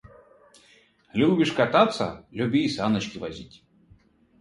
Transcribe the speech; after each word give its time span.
Любишь 1.13 1.51
кататься, 1.51 2.25
люби 2.31 2.65
и 2.65 2.69
саночки 2.69 3.19
возить! 3.19 3.61